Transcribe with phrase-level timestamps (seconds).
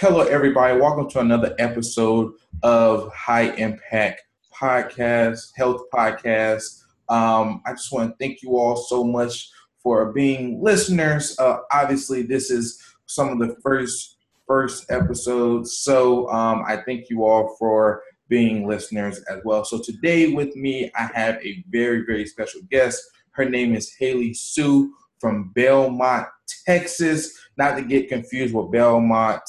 [0.00, 0.78] Hello, everybody.
[0.80, 2.32] Welcome to another episode
[2.64, 6.82] of High Impact Podcast, Health Podcast.
[7.08, 9.48] Um, I just want to thank you all so much
[9.80, 11.38] for being listeners.
[11.38, 14.16] Uh, obviously, this is some of the first
[14.48, 19.64] first episodes, so um, I thank you all for being listeners as well.
[19.64, 23.00] So today with me, I have a very very special guest.
[23.30, 26.26] Her name is Haley Sue from Belmont,
[26.66, 27.32] Texas.
[27.56, 29.40] Not to get confused with Belmont,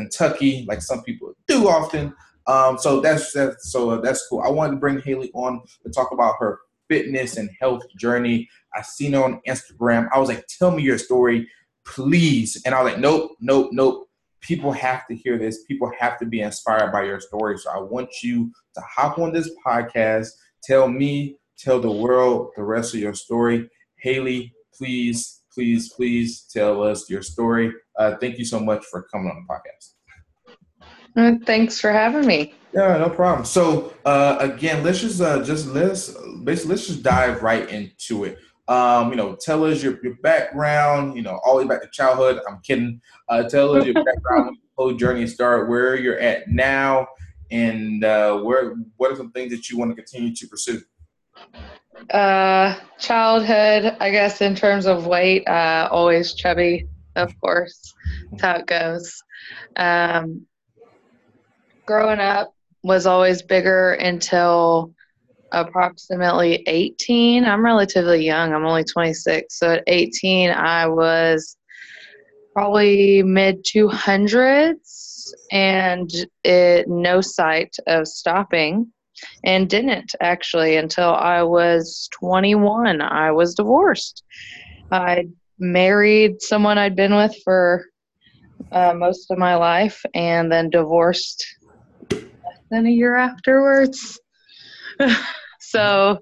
[0.00, 2.14] Kentucky, like some people do often.
[2.46, 4.40] Um, so that's that's so uh, that's cool.
[4.40, 8.48] I wanted to bring Haley on to talk about her fitness and health journey.
[8.74, 10.08] I seen her on Instagram.
[10.12, 11.48] I was like, "Tell me your story,
[11.86, 14.08] please." And I was like, "Nope, nope, nope."
[14.40, 15.64] People have to hear this.
[15.64, 17.58] People have to be inspired by your story.
[17.58, 20.28] So I want you to hop on this podcast.
[20.64, 23.68] Tell me, tell the world the rest of your story.
[23.98, 27.70] Haley, please, please, please tell us your story.
[27.98, 29.92] Uh, thank you so much for coming on the podcast.
[31.14, 32.54] Uh, thanks for having me.
[32.72, 33.44] Yeah, no problem.
[33.44, 38.38] So uh, again, let's just uh, just let's basically let's just dive right into it.
[38.68, 41.14] Um, you know, tell us your, your background.
[41.14, 42.40] You know, all the way back to childhood.
[42.48, 42.98] I'm kidding.
[43.28, 47.06] Uh, tell us your background, whole journey start, where you're at now,
[47.50, 50.80] and uh, where what are some things that you want to continue to pursue.
[52.10, 57.94] Uh, childhood, I guess, in terms of weight, uh, always chubby, of course.
[58.30, 59.22] That's how it goes.
[59.76, 60.46] Um,
[61.86, 64.94] growing up was always bigger until
[65.52, 67.44] approximately 18.
[67.44, 68.54] I'm relatively young.
[68.54, 69.58] I'm only 26.
[69.58, 71.56] So at 18, I was
[72.52, 76.10] probably mid 200s and
[76.44, 78.92] it no sight of stopping
[79.44, 83.00] and didn't actually until I was 21.
[83.00, 84.22] I was divorced.
[84.90, 87.86] I married someone I'd been with for
[88.72, 91.44] uh, most of my life and then divorced
[92.10, 94.18] less than a year afterwards.
[95.60, 96.18] so,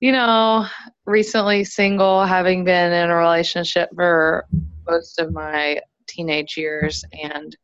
[0.00, 0.66] you know,
[1.06, 4.44] recently single, having been in a relationship for
[4.88, 7.56] most of my teenage years and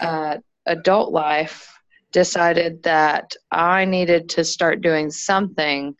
[0.00, 0.36] uh,
[0.66, 1.75] adult life,
[2.16, 5.94] decided that I needed to start doing something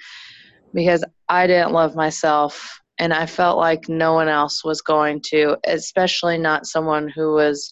[0.73, 5.59] because I didn't love myself and I felt like no one else was going to,
[5.67, 7.71] especially not someone who was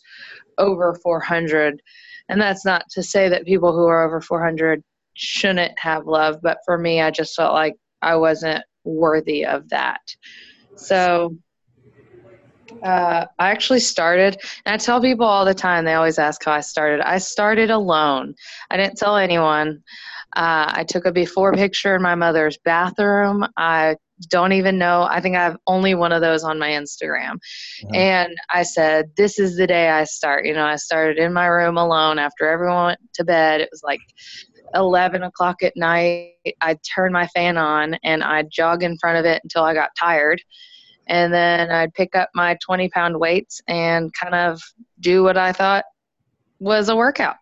[0.59, 1.81] over 400.
[2.29, 4.83] And that's not to say that people who are over 400
[5.15, 10.03] shouldn't have love, but for me, I just felt like I wasn't worthy of that.
[10.77, 11.35] So
[12.83, 16.53] uh, I actually started, and I tell people all the time, they always ask how
[16.53, 17.01] I started.
[17.01, 18.35] I started alone.
[18.71, 19.83] I didn't tell anyone.
[20.37, 23.47] Uh, I took a before picture in my mother's bathroom.
[23.57, 23.97] I
[24.29, 25.07] don't even know.
[25.09, 27.33] I think I have only one of those on my Instagram.
[27.33, 27.95] Uh-huh.
[27.95, 30.45] And I said, This is the day I start.
[30.45, 33.61] You know, I started in my room alone after everyone went to bed.
[33.61, 34.01] It was like
[34.75, 36.33] 11 o'clock at night.
[36.61, 39.91] I'd turn my fan on and I'd jog in front of it until I got
[39.99, 40.41] tired
[41.07, 44.61] and then I'd pick up my 20 pound weights and kind of
[45.01, 45.85] do what I thought
[46.59, 47.37] was a workout.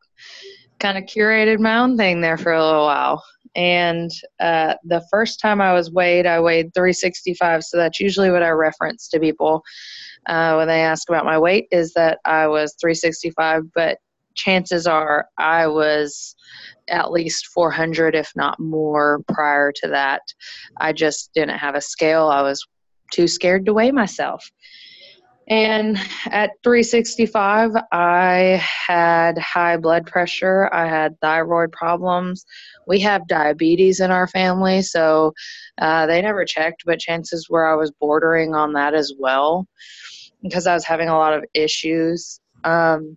[0.80, 3.22] Kind of curated my own thing there for a little while.
[3.54, 7.64] And uh, the first time I was weighed, I weighed 365.
[7.64, 9.62] So that's usually what I reference to people
[10.26, 13.64] uh, when they ask about my weight is that I was 365.
[13.74, 13.98] But
[14.34, 16.34] chances are I was
[16.88, 20.22] at least 400, if not more, prior to that.
[20.78, 22.28] I just didn't have a scale.
[22.28, 22.66] I was
[23.12, 24.50] too scared to weigh myself.
[25.48, 25.98] And
[26.30, 30.70] at 365, I had high blood pressure.
[30.72, 32.46] I had thyroid problems.
[32.86, 35.32] We have diabetes in our family, so
[35.78, 39.66] uh, they never checked, but chances were I was bordering on that as well
[40.42, 42.40] because I was having a lot of issues.
[42.64, 43.16] Um,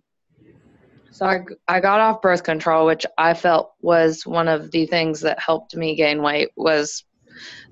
[1.10, 5.20] so I, I got off birth control, which I felt was one of the things
[5.22, 7.04] that helped me gain weight was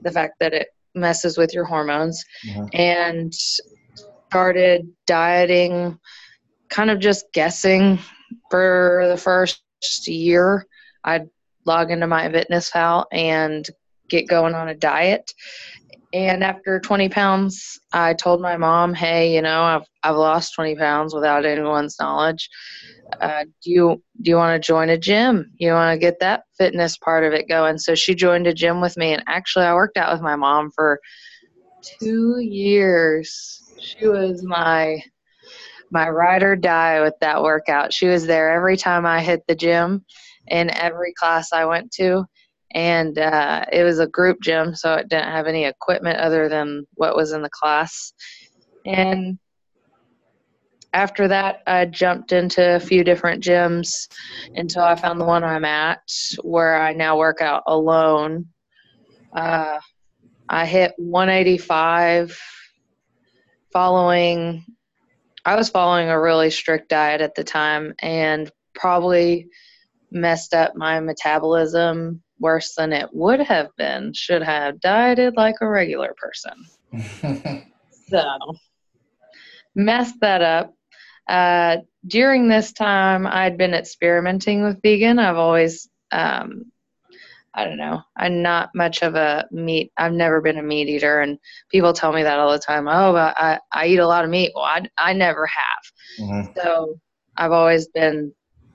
[0.02, 2.66] the fact that it messes with your hormones mm-hmm.
[2.72, 3.32] and
[4.28, 5.98] started dieting
[6.68, 7.98] kind of just guessing
[8.50, 9.62] for the first
[10.06, 10.66] year
[11.04, 11.28] i'd
[11.66, 13.68] log into MyFitnessPal and
[14.08, 15.32] get going on a diet
[16.14, 20.76] and after 20 pounds i told my mom hey you know i've, I've lost 20
[20.76, 22.48] pounds without anyone's knowledge
[23.20, 25.52] uh, do you do you want to join a gym?
[25.58, 27.78] You want to get that fitness part of it going.
[27.78, 30.70] So she joined a gym with me, and actually, I worked out with my mom
[30.74, 31.00] for
[32.00, 33.62] two years.
[33.80, 35.02] She was my
[35.90, 37.92] my ride or die with that workout.
[37.92, 40.04] She was there every time I hit the gym,
[40.48, 42.24] in every class I went to,
[42.74, 46.84] and uh, it was a group gym, so it didn't have any equipment other than
[46.94, 48.12] what was in the class.
[48.84, 49.38] And
[50.92, 54.08] after that, I jumped into a few different gyms
[54.54, 56.00] until I found the one I'm at,
[56.42, 58.46] where I now work out alone.
[59.32, 59.78] Uh,
[60.48, 62.36] I hit 185
[63.72, 64.64] following,
[65.44, 69.48] I was following a really strict diet at the time and probably
[70.10, 75.68] messed up my metabolism worse than it would have been should have dieted like a
[75.68, 77.64] regular person.
[78.08, 78.38] so,
[79.74, 80.74] messed that up
[81.28, 85.18] uh, during this time, I'd been experimenting with vegan.
[85.18, 86.70] I've always, um,
[87.54, 89.92] I don't know, I'm not much of a meat.
[89.96, 91.38] I've never been a meat eater, and
[91.70, 92.88] people tell me that all the time.
[92.88, 94.52] Oh, but I, I eat a lot of meat.
[94.54, 96.26] Well, I, I never have.
[96.28, 96.52] Mm-hmm.
[96.60, 97.00] So
[97.36, 98.32] I've always been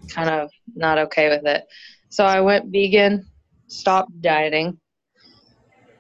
[0.10, 1.66] kind of not okay with it.
[2.10, 3.28] So I went vegan,
[3.69, 4.80] stopped dieting,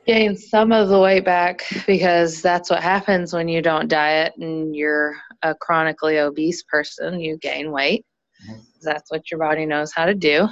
[0.05, 4.75] gained some of the weight back because that's what happens when you don't diet and
[4.75, 8.05] you're a chronically obese person, you gain weight.
[8.49, 8.59] Mm-hmm.
[8.81, 10.47] That's what your body knows how to do.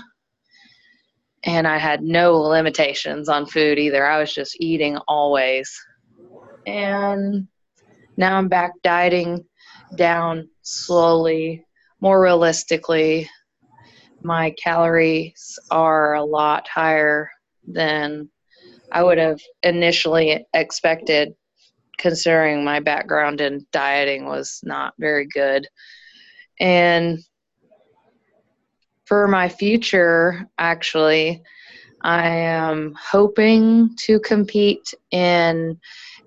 [1.44, 4.06] And I had no limitations on food either.
[4.06, 5.72] I was just eating always.
[6.66, 7.48] And
[8.18, 9.46] now I'm back dieting
[9.96, 11.66] down slowly,
[12.02, 13.30] more realistically.
[14.28, 17.30] My calories are a lot higher
[17.66, 18.30] than
[18.92, 21.34] I would have initially expected
[21.98, 25.66] considering my background in dieting was not very good.
[26.60, 27.20] And
[29.06, 31.42] for my future, actually,
[32.02, 35.80] I am hoping to compete in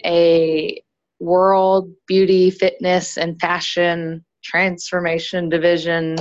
[0.07, 0.83] a
[1.19, 6.17] world beauty, fitness, and fashion transformation division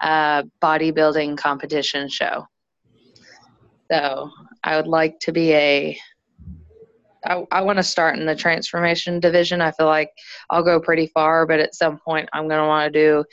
[0.00, 2.46] uh, bodybuilding competition show.
[3.90, 4.30] So
[4.64, 5.98] I would like to be a
[7.26, 9.60] I, I want to start in the transformation division.
[9.60, 10.10] I feel like
[10.50, 13.24] I'll go pretty far, but at some point I'm going to want to do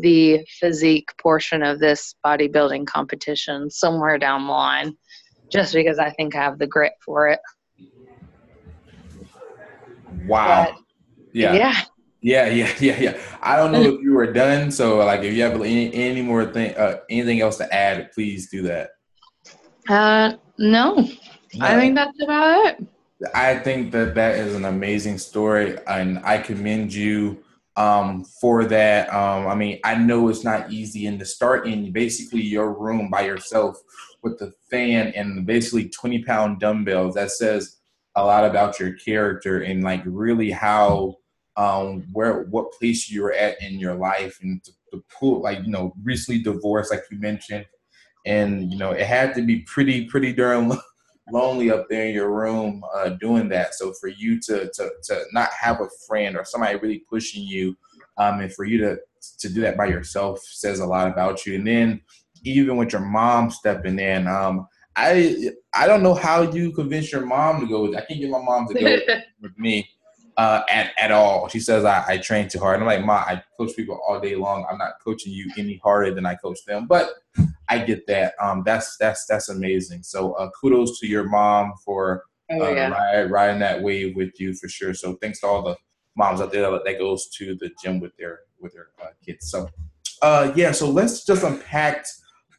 [0.00, 4.96] the physique portion of this bodybuilding competition somewhere down the line,
[5.50, 7.40] just because I think I have the grit for it.
[10.26, 10.66] Wow.
[10.70, 10.80] But,
[11.32, 11.54] yeah.
[11.54, 11.80] Yeah.
[12.22, 13.20] Yeah, yeah, yeah, yeah.
[13.42, 16.46] I don't know if you were done, so like if you have any, any more
[16.46, 18.90] thing, uh, anything else to add, please do that.
[19.88, 21.08] Uh, no, no.
[21.60, 22.86] I think that's about it.
[23.34, 27.42] I think that that is an amazing story, and I commend you
[27.76, 29.12] um, for that.
[29.12, 33.10] Um, I mean, I know it's not easy, and to start in basically your room
[33.10, 33.76] by yourself
[34.22, 37.78] with the fan and basically 20 pound dumbbells, that says
[38.14, 41.16] a lot about your character and like really how
[41.56, 45.70] um, where what place you're at in your life, and to, to pull like you
[45.70, 47.66] know recently divorced, like you mentioned,
[48.26, 50.72] and you know it had to be pretty pretty darn
[51.30, 53.74] lonely up there in your room uh, doing that.
[53.74, 57.76] So for you to, to to not have a friend or somebody really pushing you,
[58.18, 58.98] um, and for you to
[59.38, 61.54] to do that by yourself says a lot about you.
[61.56, 62.00] And then
[62.44, 64.66] even with your mom stepping in, um,
[64.96, 67.82] I I don't know how you convince your mom to go.
[67.82, 68.96] With, I can't get my mom to go
[69.40, 69.88] with me
[70.42, 71.46] uh, at at all.
[71.46, 72.80] She says I, I train too hard.
[72.80, 74.66] And I'm like, Ma, I coach people all day long.
[74.68, 76.88] I'm not coaching you any harder than I coach them.
[76.88, 77.10] But
[77.68, 78.34] I get that.
[78.42, 80.02] Um, that's that's that's amazing.
[80.02, 82.88] So uh, kudos to your mom for oh, uh, yeah.
[82.88, 84.94] ride, riding that wave with you for sure.
[84.94, 85.76] So thanks to all the
[86.16, 89.48] moms out there that goes to the gym with their with their uh, kids.
[89.48, 89.68] So
[90.22, 92.04] uh, yeah, so let's just unpack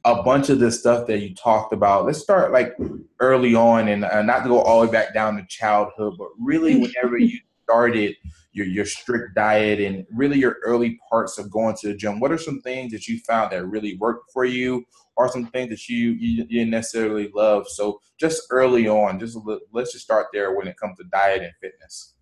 [0.05, 2.05] a bunch of this stuff that you talked about.
[2.05, 2.77] Let's start like
[3.19, 6.29] early on and uh, not to go all the way back down to childhood, but
[6.39, 8.15] really whenever you started
[8.53, 12.31] your, your strict diet and really your early parts of going to the gym, what
[12.31, 14.83] are some things that you found that really worked for you
[15.17, 17.67] or some things that you, you, didn't necessarily love?
[17.67, 19.37] So just early on, just
[19.71, 22.15] let's just start there when it comes to diet and fitness.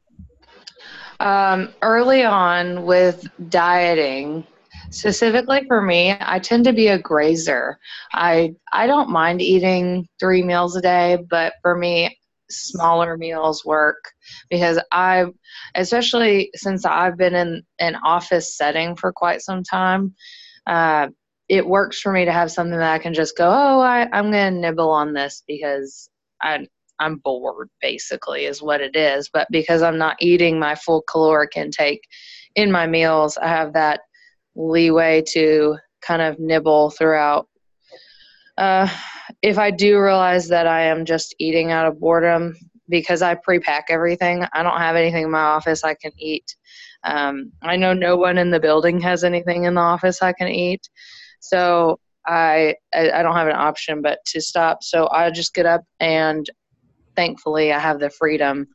[1.20, 4.48] Um, early on with dieting,
[4.90, 7.78] specifically for me i tend to be a grazer
[8.14, 12.18] i i don't mind eating three meals a day but for me
[12.51, 14.12] smaller meals work
[14.50, 15.25] because I,
[15.75, 20.15] especially since I've been in an office setting for quite some time,
[20.67, 21.08] uh,
[21.50, 24.31] it works for me to have something that I can just go, oh, I, I'm
[24.31, 26.10] going to nibble on this because
[26.41, 26.67] I,
[27.00, 29.29] I'm bored, basically, is what it is.
[29.34, 32.01] But because I'm not eating my full caloric intake
[32.55, 34.01] in my meals, I have that
[34.55, 37.48] leeway to kind of nibble throughout.
[38.58, 38.88] Uh,
[39.42, 42.56] if I do realize that I am just eating out of boredom
[42.90, 46.56] because I pre-pack everything, I don't have anything in my office I can eat.
[47.04, 50.50] Um, I know no one in the building has anything in the office I can
[50.50, 50.88] eat,
[51.40, 54.84] so I I don't have an option but to stop.
[54.84, 56.48] So I just get up and
[57.16, 58.68] thankfully I have the freedom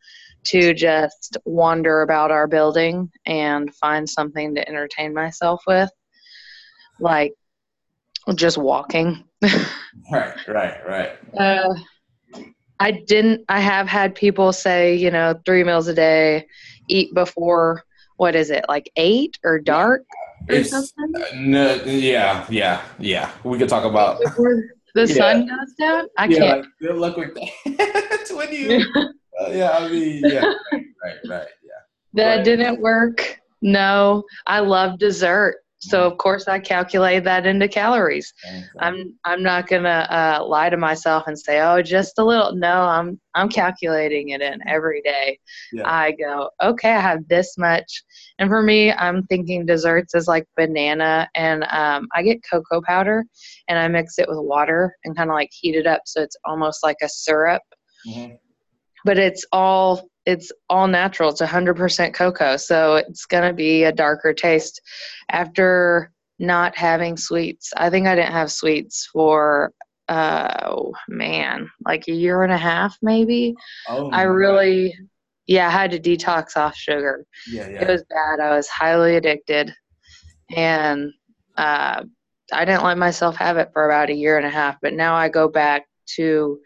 [0.47, 5.91] to just wander about our building and find something to entertain myself with,
[6.99, 7.35] like
[8.35, 9.25] just walking.
[10.13, 11.11] right, right, right.
[11.39, 11.75] Uh,
[12.81, 13.45] I didn't.
[13.49, 16.47] I have had people say, you know, three meals a day,
[16.89, 17.83] eat before
[18.17, 20.03] what is it, like eight or dark
[20.49, 21.13] or something?
[21.15, 23.31] uh, no, yeah, yeah, yeah.
[23.45, 24.21] We could talk about.
[24.25, 24.63] Before
[24.95, 25.15] the Yeah.
[25.15, 26.07] sun goes down.
[26.17, 26.61] I yeah, can't.
[26.63, 28.31] like, good luck with that.
[28.35, 28.83] when you,
[29.41, 31.73] uh, yeah, I mean, yeah, right, right, right, yeah.
[32.15, 32.45] that Right.
[32.45, 33.39] didn't work.
[33.63, 35.57] No, I love dessert,
[35.91, 38.33] so of course I calculate that into calories.
[38.81, 42.55] I'm I'm not gonna uh, lie to myself and say, oh, just a little.
[42.55, 45.39] No, I'm I'm calculating it in every day.
[45.73, 45.83] Yeah.
[45.89, 48.03] I go, okay, I have this much,
[48.39, 53.25] and for me, I'm thinking desserts is like banana, and um, I get cocoa powder,
[53.69, 56.37] and I mix it with water and kind of like heat it up so it's
[56.45, 57.63] almost like a syrup,
[58.07, 58.39] Mhm.
[59.07, 61.31] But it's all it's all natural.
[61.31, 64.83] It's 100% cocoa, so it's gonna be a darker taste
[65.31, 67.73] after not having sweets.
[67.77, 69.73] I think I didn't have sweets for
[70.09, 73.55] uh oh man, like a year and a half maybe.
[73.89, 74.95] Oh, I really
[75.47, 77.25] yeah, I had to detox off sugar.
[77.49, 77.83] yeah, yeah.
[77.83, 78.41] It was bad.
[78.41, 79.73] I was highly addicted
[80.55, 81.13] and
[81.57, 82.03] uh
[82.53, 85.15] I didn't let myself have it for about a year and a half, but now
[85.15, 85.87] I go back
[86.17, 86.59] to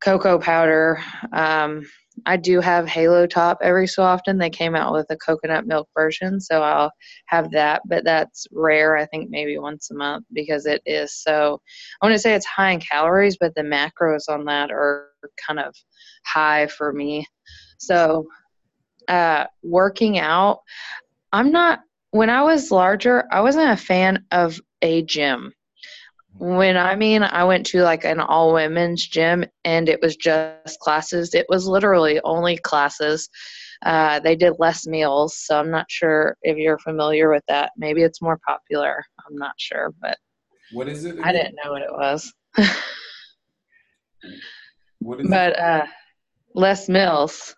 [0.00, 1.02] cocoa powder.
[1.32, 1.86] Um,
[2.26, 4.38] I do have Halo Top every so often.
[4.38, 6.92] They came out with a coconut milk version, so I'll
[7.26, 8.96] have that, but that's rare.
[8.96, 11.60] I think maybe once a month because it is so.
[12.00, 15.10] I want to say it's high in calories, but the macros on that are
[15.46, 15.74] kind of
[16.26, 17.26] high for me.
[17.78, 18.26] So,
[19.08, 20.60] uh, working out,
[21.32, 21.80] I'm not.
[22.10, 25.52] When I was larger, I wasn't a fan of a gym.
[26.36, 30.78] When I mean I went to like an all women's gym and it was just
[30.80, 33.28] classes, it was literally only classes.
[33.84, 37.72] Uh, they did Les Mills, so I'm not sure if you're familiar with that.
[37.76, 39.04] Maybe it's more popular.
[39.26, 40.18] I'm not sure, but
[40.72, 41.16] what is it?
[41.22, 42.32] I didn't know what it was.
[44.98, 45.30] What is it?
[45.30, 45.86] but uh,
[46.54, 47.54] Les Mills.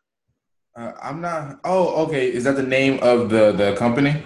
[0.76, 1.60] Uh, I'm not.
[1.64, 2.32] Oh, okay.
[2.32, 4.22] Is that the name of the the company?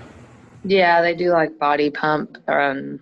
[0.65, 2.39] Yeah, they do like body pump.
[2.49, 3.01] Um,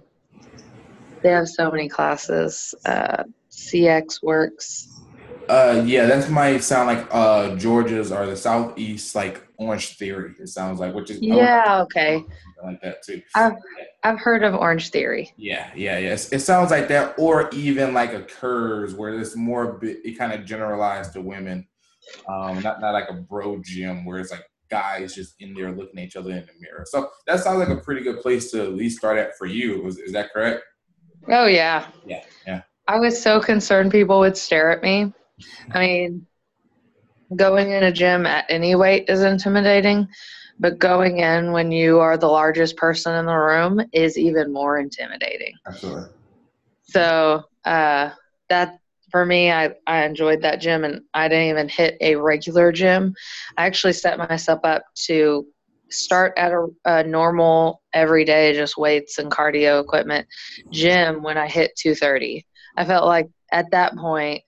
[1.22, 2.74] they have so many classes.
[2.84, 4.88] Uh, CXWORX.
[5.48, 10.34] Uh, yeah, that might sound like uh Georgia's or the Southeast, like Orange Theory.
[10.40, 12.14] It sounds like, which is Yeah, okay.
[12.14, 13.20] something like that too.
[13.34, 13.54] I've
[14.04, 15.32] I've heard of Orange Theory.
[15.36, 16.32] Yeah, yeah, yes.
[16.32, 19.78] It sounds like that, or even like a curves where it's more.
[19.82, 21.66] It kind of generalized to women,
[22.28, 25.98] um, not not like a bro gym where it's like guys just in there looking
[25.98, 26.84] at each other in the mirror.
[26.86, 29.86] So that sounds like a pretty good place to at least start at for you.
[29.86, 30.62] Is, is that correct?
[31.28, 31.88] Oh yeah.
[32.06, 32.62] Yeah, yeah.
[32.88, 35.12] I was so concerned people would stare at me.
[35.72, 36.26] I mean,
[37.36, 40.08] going in a gym at any weight is intimidating,
[40.58, 44.78] but going in when you are the largest person in the room is even more
[44.78, 45.54] intimidating.
[45.66, 46.10] Absolutely.
[46.84, 48.10] So uh,
[48.48, 48.78] that
[49.10, 53.14] for me, I, I enjoyed that gym, and I didn't even hit a regular gym.
[53.56, 55.46] I actually set myself up to
[55.92, 60.26] start at a, a normal everyday just weights and cardio equipment
[60.70, 62.46] gym when I hit 230.
[62.76, 64.42] I felt like at that point,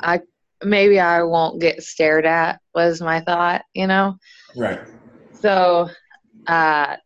[0.00, 0.20] I
[0.64, 4.16] maybe I won't get stared at was my thought, you know.
[4.56, 4.80] Right.
[5.32, 5.88] So
[6.46, 6.96] uh,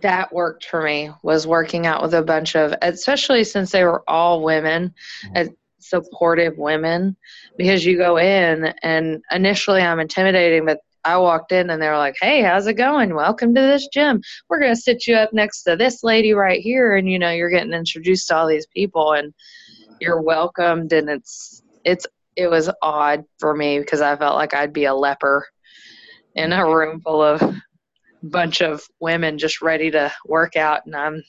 [0.00, 4.08] that worked for me was working out with a bunch of, especially since they were
[4.08, 4.94] all women,
[5.36, 5.46] uh,
[5.78, 7.16] supportive women,
[7.58, 11.98] because you go in and initially I'm intimidating, but I walked in and they were
[11.98, 13.14] like, "Hey, how's it going?
[13.14, 14.20] Welcome to this gym.
[14.48, 17.50] We're gonna sit you up next to this lady right here, and you know you're
[17.50, 19.32] getting introduced to all these people, and
[20.00, 22.06] you're welcomed, and it's it's
[22.36, 25.46] it was odd for me because I felt like I'd be a leper
[26.34, 27.42] in a room full of
[28.22, 31.22] bunch of women just ready to work out and I'm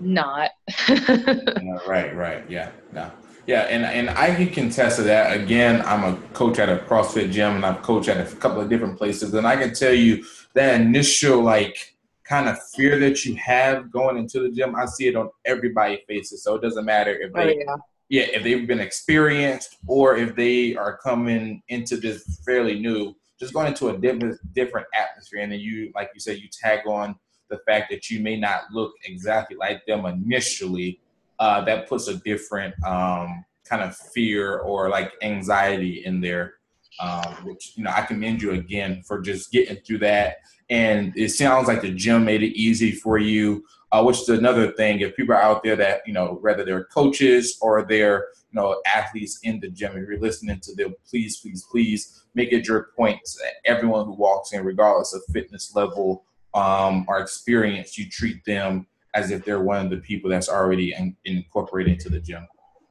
[0.00, 0.50] not.
[0.88, 2.44] Yeah, right, right.
[2.48, 3.10] Yeah, no.
[3.48, 5.34] Yeah, and, and I can contest to that.
[5.34, 8.68] Again, I'm a coach at a CrossFit gym and I've coached at a couple of
[8.68, 9.32] different places.
[9.32, 14.18] And I can tell you that initial like kind of fear that you have going
[14.18, 16.42] into the gym, I see it on everybody's faces.
[16.42, 17.76] So it doesn't matter if oh, they yeah.
[18.10, 23.54] yeah, if they've been experienced or if they are coming into this fairly new, just
[23.54, 27.16] going into a different different atmosphere, and then you, like you said, you tag on
[27.48, 31.00] the fact that you may not look exactly like them initially.
[31.38, 36.54] Uh, that puts a different um, kind of fear or like anxiety in there,
[37.00, 40.38] um, which you know I commend you again for just getting through that.
[40.70, 44.72] And it sounds like the gym made it easy for you uh, which is another
[44.72, 45.00] thing.
[45.00, 48.80] If people are out there that you know, whether they're coaches or they're you know
[48.86, 49.92] athletes in the gym.
[49.92, 54.14] If you're listening to them, please, please, please make it your point that everyone who
[54.14, 59.62] walks in, regardless of fitness level um, or experience, you treat them as if they're
[59.62, 62.46] one of the people that's already in, incorporated into the gym.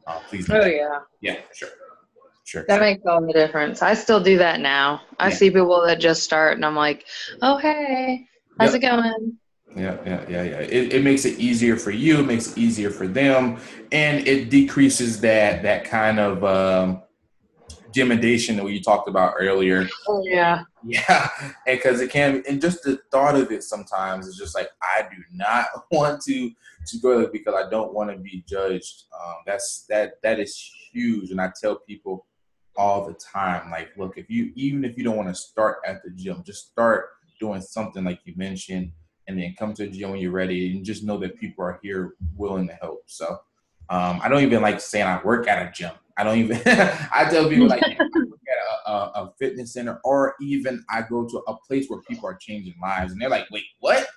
[0.05, 0.49] Uh, please.
[0.49, 0.99] Oh yeah.
[1.21, 1.69] Yeah, sure.
[2.45, 2.63] Sure.
[2.69, 3.81] That makes all the difference.
[3.81, 5.01] I still do that now.
[5.19, 5.35] I yeah.
[5.35, 7.05] see people that just start and I'm like,
[7.41, 8.25] oh, hey,
[8.57, 8.83] how's yep.
[8.83, 9.37] it going?
[9.75, 10.59] Yeah, yeah, yeah, yeah.
[10.59, 12.19] It, it makes it easier for you.
[12.19, 13.59] It makes it easier for them,
[13.91, 17.03] and it decreases that that kind of um,
[17.87, 19.87] intimidation that we talked about earlier.
[20.07, 21.29] Oh yeah, yeah,
[21.67, 25.03] and because it can, and just the thought of it sometimes is just like I
[25.03, 26.51] do not want to
[26.87, 29.03] to go there because I don't want to be judged.
[29.13, 30.55] Um, that's that that is
[30.91, 32.25] huge, and I tell people
[32.77, 36.03] all the time, like, look, if you even if you don't want to start at
[36.03, 38.91] the gym, just start doing something like you mentioned
[39.27, 41.79] and then come to the gym when you're ready and just know that people are
[41.83, 43.03] here willing to help.
[43.07, 43.25] So
[43.89, 45.91] um, I don't even like saying I work at a gym.
[46.17, 49.99] I don't even, I tell people like, I work at a, a, a, fitness center
[50.03, 53.49] or even I go to a place where people are changing lives and they're like,
[53.51, 54.07] wait, what?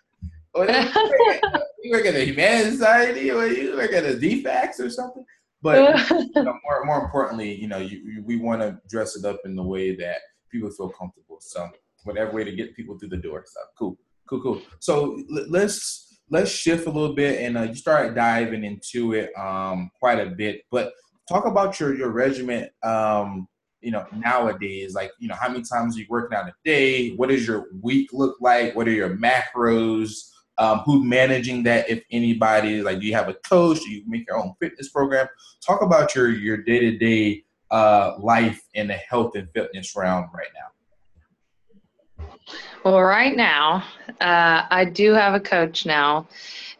[0.54, 0.62] Oh,
[1.82, 5.24] you work at the Humane Society or you work at a DFACS or something?
[5.62, 9.24] But you know, more, more importantly, you know, you, you, we want to dress it
[9.24, 10.16] up in the way that
[10.50, 11.36] people feel comfortable.
[11.40, 11.68] So
[12.04, 13.44] whatever way to get people through the door.
[13.46, 13.98] So cool.
[14.28, 14.62] Cool, cool.
[14.78, 19.90] So let's let's shift a little bit, and uh, you start diving into it um,
[19.98, 20.62] quite a bit.
[20.70, 20.92] But
[21.30, 22.70] talk about your your regiment.
[22.82, 23.48] Um,
[23.80, 27.14] you know, nowadays, like you know, how many times are you working out a day?
[27.14, 28.74] What does your week look like?
[28.76, 30.10] What are your macros?
[30.58, 31.88] Um, who's managing that?
[31.88, 33.80] If anybody, like, do you have a coach?
[33.80, 35.26] Do you make your own fitness program?
[35.66, 40.48] Talk about your your day to day life in the health and fitness realm right
[40.54, 42.26] now.
[42.84, 43.84] Well, right now,
[44.20, 46.26] uh, I do have a coach now,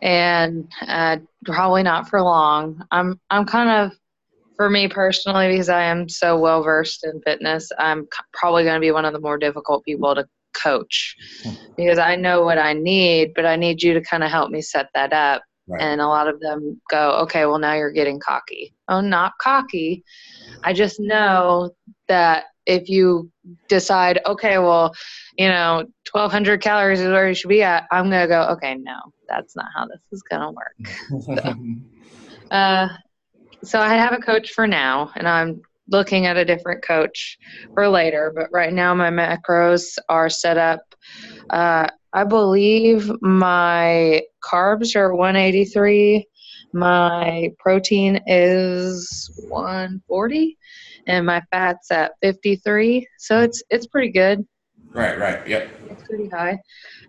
[0.01, 2.87] and uh, probably not for long.
[2.91, 3.99] I'm I'm kind of,
[4.61, 8.81] for me personally, because I am so well versed in fitness, I'm probably going to
[8.81, 11.17] be one of the more difficult people to coach
[11.79, 14.61] because I know what I need, but I need you to kind of help me
[14.61, 15.43] set that up.
[15.67, 15.81] Right.
[15.81, 18.75] And a lot of them go, okay, well, now you're getting cocky.
[18.89, 20.05] Oh, not cocky.
[20.63, 21.71] I just know
[22.09, 23.31] that if you
[23.67, 24.95] decide, okay, well,
[25.39, 28.75] you know, 1200 calories is where you should be at, I'm going to go, okay,
[28.75, 31.45] no, that's not how this is going to work.
[32.51, 32.89] so, uh,
[33.63, 37.39] so I have a coach for now, and I'm looking at a different coach
[37.75, 38.33] for later.
[38.35, 40.81] But right now, my macros are set up.
[41.51, 46.27] Uh, I believe my carbs are 183.
[46.73, 50.57] My protein is 140
[51.07, 54.47] and my fat's at 53 so it's it's pretty good
[54.95, 55.71] right right yep.
[55.89, 56.59] It's pretty high.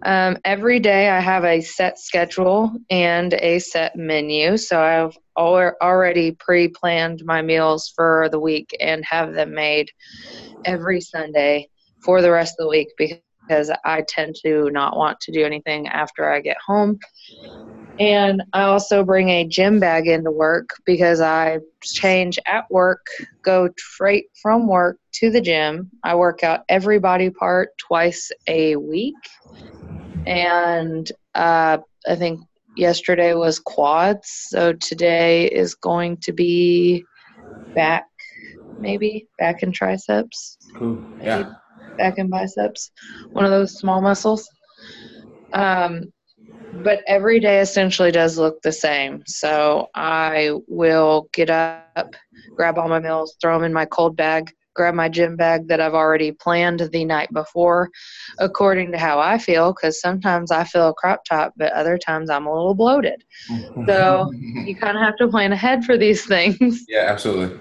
[0.03, 6.31] Um, every day i have a set schedule and a set menu so i've already
[6.31, 9.89] pre-planned my meals for the week and have them made
[10.65, 11.67] every sunday
[12.03, 15.87] for the rest of the week because i tend to not want to do anything
[15.87, 16.97] after i get home
[17.99, 23.05] and I also bring a gym bag into work because I change at work,
[23.43, 25.91] go straight from work to the gym.
[26.03, 29.15] I work out every body part twice a week.
[30.25, 32.39] And uh, I think
[32.77, 34.29] yesterday was quads.
[34.49, 37.03] So today is going to be
[37.75, 38.05] back,
[38.79, 40.57] maybe back and triceps.
[40.75, 41.03] Cool.
[41.21, 41.51] Yeah.
[41.97, 42.91] Back and biceps.
[43.31, 44.49] One of those small muscles.
[45.53, 46.11] Um,
[46.73, 49.23] but every day essentially does look the same.
[49.27, 52.15] So I will get up,
[52.55, 55.81] grab all my meals, throw them in my cold bag, grab my gym bag that
[55.81, 57.89] I've already planned the night before,
[58.39, 62.29] according to how I feel, because sometimes I feel a crop top, but other times
[62.29, 63.23] I'm a little bloated.
[63.87, 64.31] so
[64.65, 66.85] you kind of have to plan ahead for these things.
[66.87, 67.57] Yeah, absolutely.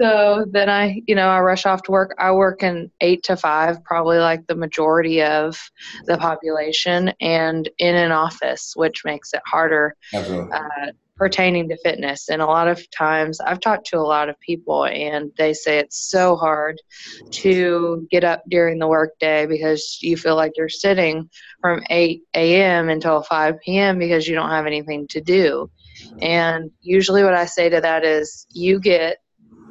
[0.00, 2.14] So then I, you know, I rush off to work.
[2.18, 5.58] I work in eight to five, probably like the majority of
[6.06, 9.96] the population, and in an office, which makes it harder
[10.52, 12.28] uh, pertaining to fitness.
[12.28, 15.78] And a lot of times, I've talked to a lot of people, and they say
[15.78, 16.80] it's so hard
[17.30, 21.28] to get up during the workday because you feel like you're sitting
[21.60, 22.88] from 8 a.m.
[22.88, 23.98] until 5 p.m.
[23.98, 25.70] because you don't have anything to do.
[26.22, 29.18] And usually, what I say to that is, you get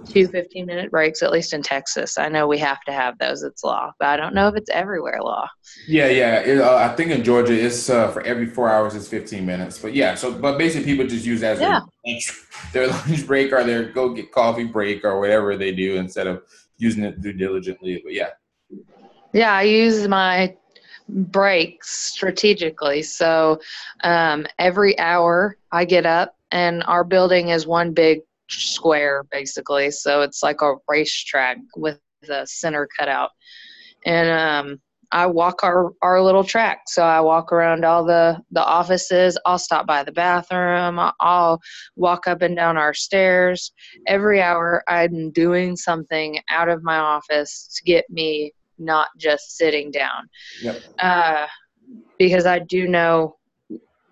[0.06, 2.18] two 15 minute breaks, at least in Texas.
[2.18, 3.44] I know we have to have those.
[3.44, 5.48] It's law, but I don't know if it's everywhere law.
[5.88, 6.40] Yeah, yeah.
[6.40, 9.80] It, uh, I think in Georgia, it's uh, for every four hours, it's 15 minutes.
[9.80, 11.80] But yeah, so, but basically, people just use that as yeah.
[12.04, 12.32] their, lunch,
[12.74, 16.44] their lunch break or their go get coffee break or whatever they do instead of
[16.78, 18.02] using it due diligently.
[18.04, 18.30] But yeah.
[19.34, 20.56] Yeah, I use my
[21.10, 23.02] breaks strategically.
[23.02, 23.60] So
[24.04, 29.92] um, every hour I get up, and our building is one big square basically.
[29.92, 33.32] So it's like a racetrack with the center cut out.
[34.06, 34.82] And um,
[35.12, 36.82] I walk our, our little track.
[36.88, 39.38] So I walk around all the, the offices.
[39.46, 41.00] I'll stop by the bathroom.
[41.20, 41.60] I'll
[41.96, 43.72] walk up and down our stairs.
[44.06, 49.92] Every hour, I'm doing something out of my office to get me not just sitting
[49.92, 50.30] down.
[50.62, 50.84] Yep.
[51.00, 51.48] Uh,
[52.20, 53.38] because I do know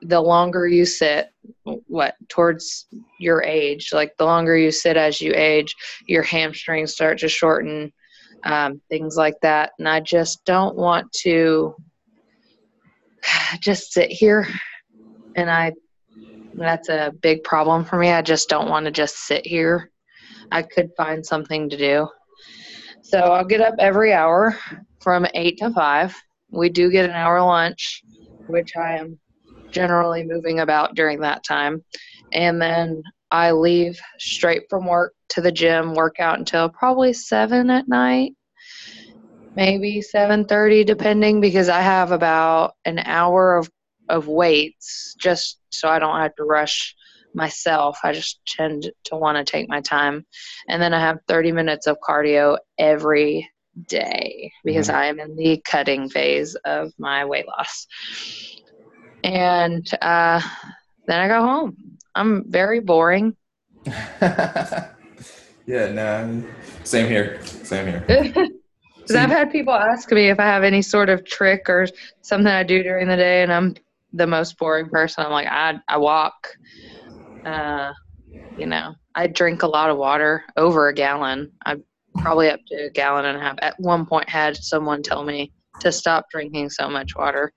[0.08, 1.30] the longer you sit,
[1.64, 2.88] what towards
[3.20, 5.76] your age, like the longer you sit as you age,
[6.08, 7.92] your hamstrings start to shorten
[8.44, 9.72] um, things like that.
[9.80, 11.76] And I just don't want to
[13.60, 14.48] just sit here.
[15.36, 15.74] And I,
[16.54, 18.12] that's a big problem for me.
[18.12, 19.92] I just don't want to just sit here.
[20.52, 22.08] I could find something to do.
[23.02, 24.58] So I'll get up every hour
[25.00, 26.16] from 8 to 5.
[26.52, 28.04] We do get an hour lunch,
[28.48, 29.20] which I am
[29.76, 31.84] generally moving about during that time.
[32.32, 37.70] And then I leave straight from work to the gym, work out until probably seven
[37.70, 38.32] at night,
[39.56, 43.70] maybe seven thirty, depending, because I have about an hour of
[44.08, 46.96] of weights just so I don't have to rush
[47.34, 48.00] myself.
[48.04, 50.26] I just tend to want to take my time,
[50.70, 53.50] and then I have thirty minutes of cardio every
[53.88, 54.98] day because mm-hmm.
[54.98, 57.88] I am in the cutting phase of my weight loss.
[59.26, 60.40] And uh,
[61.08, 61.98] then I go home.
[62.14, 63.36] I'm very boring.
[63.86, 64.92] yeah,
[65.68, 66.44] no,
[66.84, 67.44] same here.
[67.44, 68.06] Same here.
[69.08, 71.86] Because I've had people ask me if I have any sort of trick or
[72.24, 73.76] something I do during the day, and I'm
[74.14, 75.24] the most boring person.
[75.24, 76.48] I'm like, I I walk.
[77.46, 77.94] Uh,
[78.56, 81.52] you know, I drink a lot of water, over a gallon.
[81.68, 81.84] I'm
[82.18, 83.58] probably up to a gallon and a half.
[83.62, 87.54] At one point, had someone tell me to stop drinking so much water.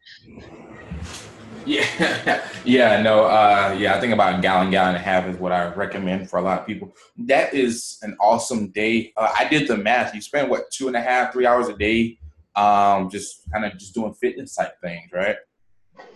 [1.66, 3.94] Yeah, yeah, no, uh, yeah.
[3.94, 6.42] I think about a gallon, gallon and a half is what I recommend for a
[6.42, 6.94] lot of people.
[7.18, 9.12] That is an awesome day.
[9.16, 10.14] Uh, I did the math.
[10.14, 12.18] You spend what two and a half, three hours a day,
[12.56, 15.36] um, just kind of just doing fitness type things, right?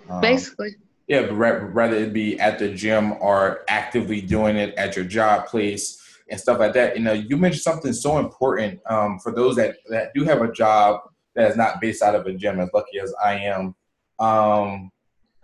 [0.09, 0.71] Um, Basically.
[1.07, 5.47] Yeah, but rather it be at the gym or actively doing it at your job
[5.47, 6.01] place
[6.31, 6.97] and stuff like that.
[6.97, 10.51] You know, you mentioned something so important um, for those that that do have a
[10.53, 11.01] job
[11.35, 13.75] that is not based out of a gym, as lucky as I am.
[14.19, 14.92] Um,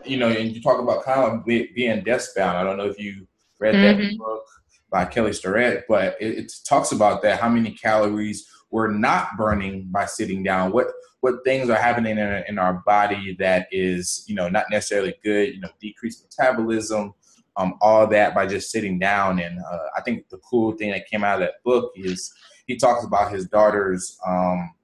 [0.05, 2.57] you know, and you talk about kind of being desk bound.
[2.57, 3.27] I don't know if you
[3.59, 4.01] read mm-hmm.
[4.01, 4.45] that book
[4.91, 9.89] by Kelly Starrett, but it, it, talks about that how many calories we're not burning
[9.91, 10.73] by sitting down.
[10.73, 10.89] What
[11.21, 15.55] what things are happening in, in our body that is you know not necessarily good.
[15.55, 17.15] You know, decreased metabolism,
[17.57, 19.41] um, all that by just sitting down.
[19.41, 22.33] And uh, I think the cool thing that came out of that book is
[22.67, 24.75] he talks about his daughter's um,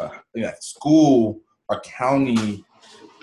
[0.00, 0.08] uh,
[0.60, 2.64] school or county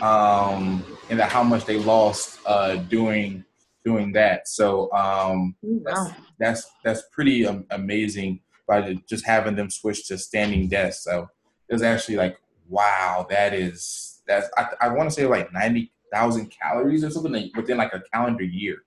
[0.01, 3.43] um, and that how much they lost uh, doing
[3.83, 4.47] doing that.
[4.47, 11.03] So um, that's, that's, that's pretty amazing by just having them switch to standing desks.
[11.03, 11.27] So
[11.67, 12.37] it was actually like,
[12.69, 17.51] wow, that is that's I, I want to say like ninety thousand calories or something
[17.55, 18.77] within like a calendar year.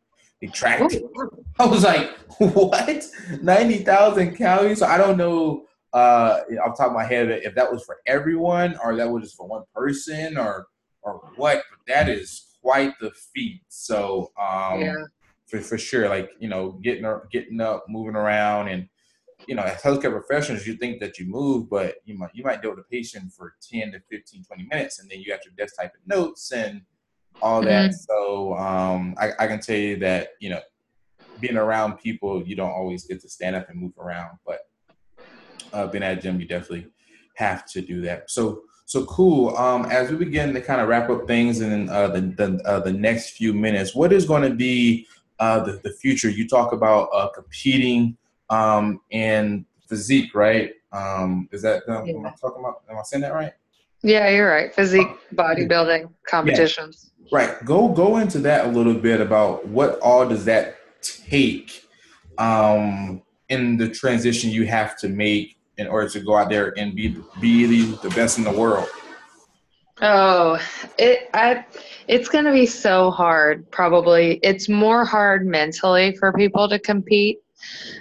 [0.41, 1.03] They tracked it.
[1.59, 3.05] I was like, what?
[3.43, 4.79] Ninety thousand calories?
[4.79, 7.99] So I don't know uh off the top of my head if that was for
[8.07, 10.67] everyone or that was just for one person or
[11.07, 13.63] or what, but that is quite the feat.
[13.69, 14.95] So um, yeah.
[15.47, 18.89] for for sure, like you know, getting getting up, moving around, and
[19.47, 22.61] you know, as healthcare professionals, you think that you move, but you might you might
[22.61, 25.55] deal with a patient for 10 to 15, 20 minutes, and then you have your
[25.57, 26.83] desk typing notes and
[27.41, 27.91] all that.
[27.91, 27.93] Mm-hmm.
[27.93, 30.61] So um, I, I can tell you that you know,
[31.41, 34.61] being around people, you don't always get to stand up and move around, but
[35.73, 36.89] uh, being at a gym, you definitely
[37.37, 38.31] have to do that.
[38.31, 39.57] So so cool.
[39.57, 42.81] Um, as we begin to kind of wrap up things in uh, the the, uh,
[42.81, 45.07] the next few minutes, what is going to be
[45.41, 46.31] uh, the the future?
[46.31, 48.17] You talk about uh, competing
[48.49, 50.73] um, in physique, right?
[50.93, 52.15] Um, is that um, yeah.
[52.15, 52.83] am I talking about?
[52.89, 53.53] Am I saying that right?
[54.03, 54.73] Yeah, you're right.
[54.73, 57.11] Physique bodybuilding competitions.
[57.19, 57.29] Yeah.
[57.33, 57.65] Right.
[57.65, 61.85] Go go into that a little bit about what all does that take
[62.39, 66.95] um, in the transition you have to make in order to go out there and
[66.95, 68.89] be be the, the best in the world?
[70.03, 70.59] Oh,
[70.99, 71.65] it I
[72.07, 74.39] it's going to be so hard probably.
[74.43, 77.39] It's more hard mentally for people to compete.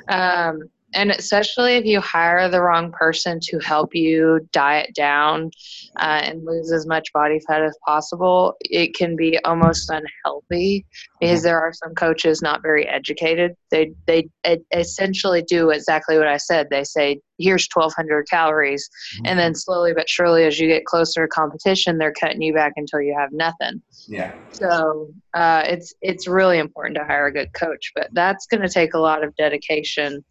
[0.10, 5.52] Um and especially if you hire the wrong person to help you diet down
[5.98, 10.86] uh, and lose as much body fat as possible, it can be almost unhealthy
[11.20, 11.46] because mm-hmm.
[11.46, 13.56] there are some coaches not very educated.
[13.70, 14.30] They they
[14.74, 16.68] essentially do exactly what I said.
[16.70, 19.26] They say, "Here's 1,200 calories," mm-hmm.
[19.28, 22.74] and then slowly but surely, as you get closer to competition, they're cutting you back
[22.78, 23.82] until you have nothing.
[24.08, 24.34] Yeah.
[24.52, 28.70] So uh, it's it's really important to hire a good coach, but that's going to
[28.70, 30.24] take a lot of dedication.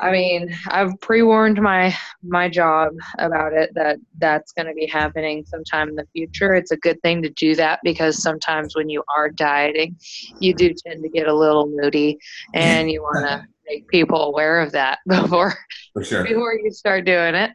[0.00, 5.44] I mean, I've pre-warned my my job about it that that's going to be happening
[5.46, 6.54] sometime in the future.
[6.54, 9.96] It's a good thing to do that because sometimes when you are dieting,
[10.40, 12.18] you do tend to get a little moody,
[12.54, 15.54] and you want to make people aware of that before
[16.02, 16.24] sure.
[16.24, 17.50] before you start doing it.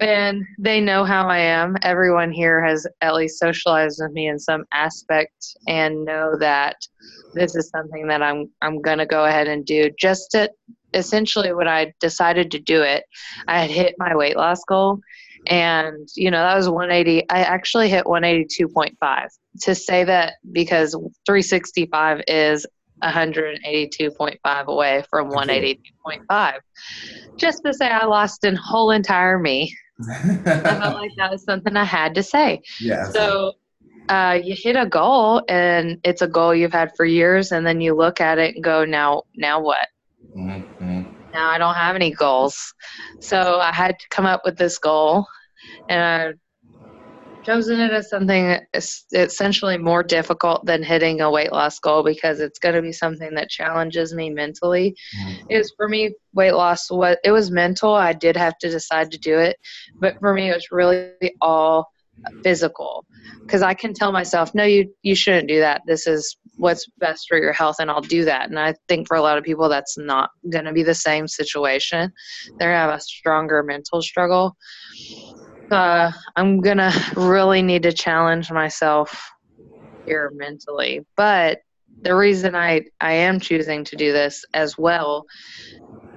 [0.00, 1.76] And they know how I am.
[1.82, 6.76] Everyone here has at least socialized with me in some aspect and know that
[7.34, 9.90] this is something that I'm I'm gonna go ahead and do.
[9.98, 10.50] Just to
[10.94, 13.04] essentially when I decided to do it,
[13.48, 15.00] I had hit my weight loss goal.
[15.46, 19.28] And you know that was 180 i actually hit 182.5
[19.62, 20.92] to say that because
[21.24, 22.66] 365 is
[23.02, 26.58] 182.5 away from 182.5
[27.38, 29.74] just to say i lost an whole entire me.
[30.06, 32.60] I felt like that was something i had to say.
[32.78, 33.08] Yeah.
[33.10, 33.54] So
[34.10, 37.80] uh, you hit a goal and it's a goal you've had for years and then
[37.80, 39.88] you look at it and go now now what?
[40.36, 40.69] Mm-hmm.
[41.32, 42.74] Now i don't have any goals
[43.20, 45.26] so i had to come up with this goal
[45.88, 46.32] and i
[47.42, 48.58] chosen it as something
[49.12, 53.34] essentially more difficult than hitting a weight loss goal because it's going to be something
[53.34, 54.94] that challenges me mentally.
[55.18, 55.50] Mm-hmm.
[55.50, 57.94] Is for me weight loss what it was mental.
[57.94, 59.56] I did have to decide to do it,
[59.98, 61.90] but for me it was really all
[62.42, 63.04] physical
[63.46, 65.82] because I can tell myself, no, you you shouldn't do that.
[65.86, 68.48] This is what's best for your health, and I'll do that.
[68.48, 71.26] And I think for a lot of people, that's not going to be the same
[71.26, 72.12] situation.
[72.58, 74.56] They're gonna have a stronger mental struggle
[75.70, 79.30] uh, I'm gonna really need to challenge myself
[80.04, 81.06] here mentally.
[81.16, 81.60] But
[82.02, 85.26] the reason I I am choosing to do this as well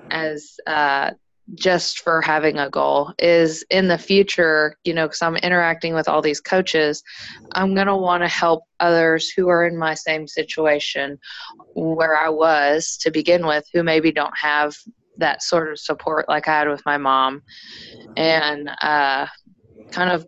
[0.09, 1.11] as uh,
[1.55, 6.07] just for having a goal is in the future, you know, because I'm interacting with
[6.07, 7.03] all these coaches,
[7.51, 11.19] I'm going to want to help others who are in my same situation
[11.73, 14.75] where I was to begin with, who maybe don't have
[15.17, 17.41] that sort of support like I had with my mom.
[18.15, 19.27] And uh,
[19.91, 20.25] kind of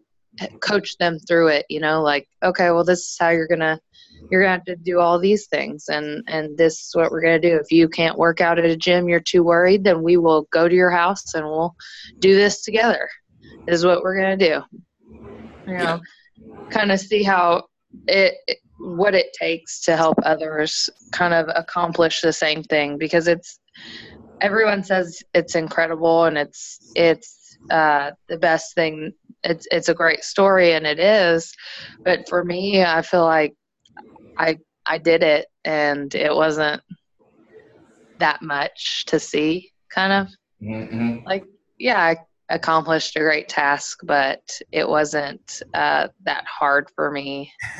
[0.60, 3.80] coach them through it you know like okay well this is how you're gonna
[4.30, 7.40] you're gonna have to do all these things and and this is what we're gonna
[7.40, 7.56] do.
[7.56, 10.68] If you can't work out at a gym you're too worried then we will go
[10.68, 11.76] to your house and we'll
[12.20, 13.10] do this together
[13.68, 14.62] this is what we're gonna do.
[15.68, 16.00] You know
[16.70, 17.64] kind of see how
[18.08, 23.28] it, it what it takes to help others kind of accomplish the same thing because
[23.28, 23.60] it's
[24.42, 30.24] everyone says it's incredible and it's it's uh, the best thing it's it's a great
[30.24, 31.54] story and it is
[32.04, 33.56] but for me i feel like
[34.38, 36.82] i i did it and it wasn't
[38.20, 40.28] that much to see kind of
[40.62, 41.26] mm-hmm.
[41.26, 41.44] like
[41.80, 42.18] yeah i
[42.50, 47.52] accomplished a great task but it wasn't uh, that hard for me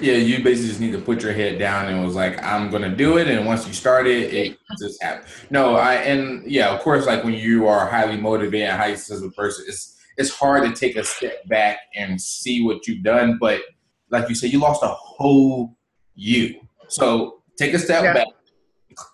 [0.00, 2.94] yeah you basically just need to put your head down and was like i'm gonna
[2.94, 6.80] do it and once you start it it just happened no i and yeah of
[6.82, 10.78] course like when you are highly motivated and highly successful person it's it's hard to
[10.78, 13.38] take a step back and see what you've done.
[13.40, 13.62] But
[14.10, 15.76] like you said, you lost a whole
[16.14, 16.60] you.
[16.88, 18.14] So take a step yeah.
[18.14, 18.26] back.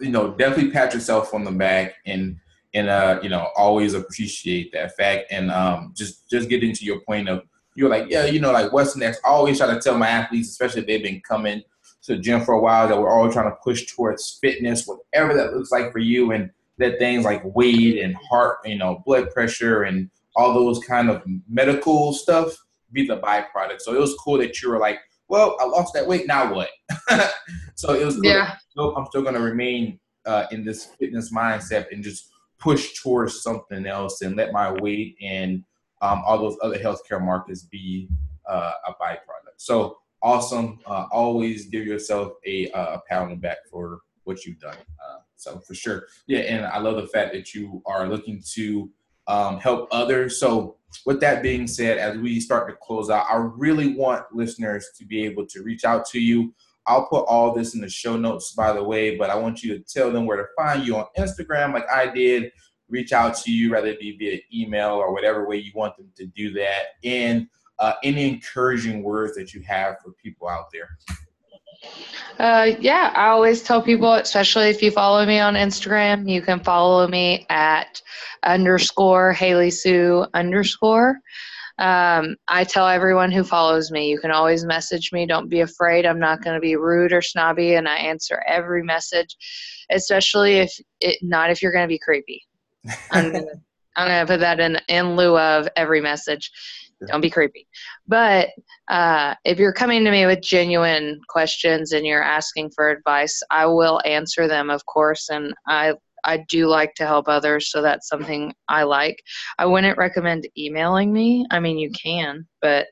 [0.00, 2.38] You know, definitely pat yourself on the back and
[2.74, 5.26] and uh, you know, always appreciate that fact.
[5.30, 7.42] And um, just just get into your point of
[7.74, 9.20] you're like, yeah, you know, like what's next?
[9.24, 11.62] I always try to tell my athletes, especially if they've been coming
[12.02, 15.35] to the gym for a while, that we're always trying to push towards fitness, whatever
[15.35, 19.30] that looks like for you, and that things like weight and heart, you know, blood
[19.30, 23.81] pressure and all those kind of medical stuff be the byproduct.
[23.81, 26.27] So it was cool that you were like, well, I lost that weight.
[26.27, 26.70] Now what?
[27.75, 28.25] so it was cool.
[28.25, 28.55] Yeah.
[28.79, 33.87] I'm still going to remain uh, in this fitness mindset and just push towards something
[33.87, 35.64] else and let my weight and
[36.03, 38.09] um, all those other healthcare markets be
[38.49, 39.57] uh, a byproduct.
[39.57, 40.79] So awesome.
[40.87, 44.77] Uh, always give yourself a, a pat on the back for what you've done.
[44.77, 46.07] Uh, so for sure.
[46.27, 46.40] Yeah.
[46.40, 48.90] And I love the fact that you are looking to
[49.28, 50.40] um, help others.
[50.40, 54.88] So, with that being said, as we start to close out, I really want listeners
[54.96, 56.54] to be able to reach out to you.
[56.86, 59.76] I'll put all this in the show notes, by the way, but I want you
[59.76, 62.52] to tell them where to find you on Instagram, like I did.
[62.88, 66.08] Reach out to you, whether it be via email or whatever way you want them
[66.16, 66.84] to do that.
[67.02, 70.96] And uh, any encouraging words that you have for people out there.
[72.38, 76.60] Uh, yeah, I always tell people, especially if you follow me on Instagram, you can
[76.60, 78.02] follow me at
[78.42, 81.18] underscore Haley Sue underscore.
[81.78, 85.26] Um, I tell everyone who follows me, you can always message me.
[85.26, 86.06] Don't be afraid.
[86.06, 89.36] I'm not going to be rude or snobby, and I answer every message,
[89.90, 92.42] especially if it not if you're going to be creepy.
[93.10, 93.44] I'm gonna
[93.96, 96.50] I'm gonna put that in in lieu of every message.
[97.06, 97.66] Don't be creepy.
[98.06, 98.48] But
[98.88, 103.66] uh, if you're coming to me with genuine questions and you're asking for advice, I
[103.66, 105.28] will answer them, of course.
[105.28, 109.22] And I I do like to help others, so that's something I like.
[109.59, 111.46] I wouldn't recommend emailing me.
[111.52, 112.88] I mean, you can, but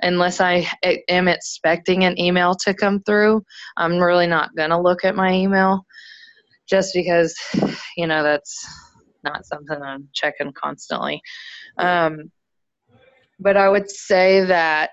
[0.00, 0.68] unless I
[1.08, 3.44] am expecting an email to come through,
[3.76, 5.86] I'm really not going to look at my email
[6.68, 7.36] just because,
[7.96, 8.66] you know, that's
[9.22, 11.20] not something I'm checking constantly.
[11.78, 12.32] Um,
[13.42, 14.90] but I would say that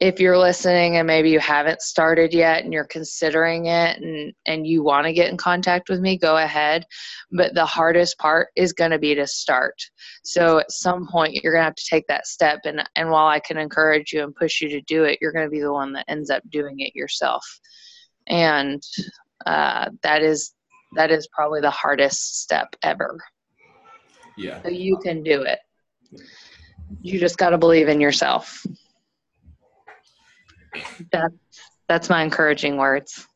[0.00, 4.66] if you're listening and maybe you haven't started yet and you're considering it and, and
[4.66, 6.86] you want to get in contact with me, go ahead.
[7.30, 9.74] But the hardest part is going to be to start.
[10.24, 12.60] So at some point, you're going to have to take that step.
[12.64, 15.46] And, and while I can encourage you and push you to do it, you're going
[15.46, 17.44] to be the one that ends up doing it yourself.
[18.26, 18.82] And
[19.44, 20.54] uh, that is
[20.96, 23.18] that is probably the hardest step ever.
[24.36, 24.62] Yeah.
[24.62, 25.58] So you can do it.
[27.02, 28.66] You just got to believe in yourself.
[31.12, 31.34] That's
[31.88, 33.26] that's my encouraging words.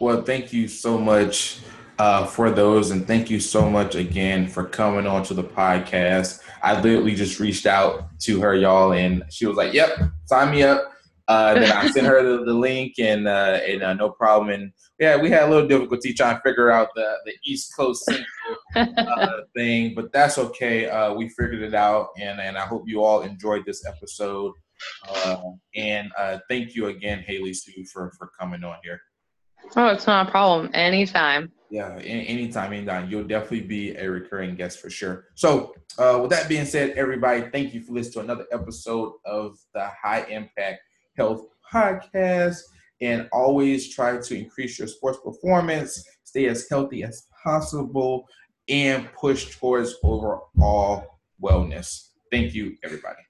[0.00, 1.60] Well, thank you so much
[1.98, 6.40] uh, for those, and thank you so much again for coming on to the podcast.
[6.62, 10.62] I literally just reached out to her, y'all, and she was like, "Yep, sign me
[10.62, 10.92] up."
[11.28, 14.50] Uh, then I sent her the, the link, and uh, and uh, no problem.
[14.50, 18.04] And yeah, we had a little difficulty trying to figure out the the East Coast
[18.04, 20.88] Central uh, thing, but that's okay.
[20.88, 24.54] Uh, we figured it out, and and I hope you all enjoyed this episode.
[25.08, 25.42] Uh,
[25.74, 29.00] and uh, thank you again, Haley Sue, for for coming on here.
[29.76, 30.70] Oh, it's not a problem.
[30.72, 31.52] Anytime.
[31.70, 33.10] Yeah, anytime, anytime.
[33.10, 35.26] You'll definitely be a recurring guest for sure.
[35.34, 39.58] So, uh, with that being said, everybody, thank you for listening to another episode of
[39.74, 40.80] the High Impact
[41.18, 42.60] Health Podcast.
[43.00, 48.26] And always try to increase your sports performance, stay as healthy as possible,
[48.68, 52.08] and push towards overall wellness.
[52.32, 53.27] Thank you, everybody.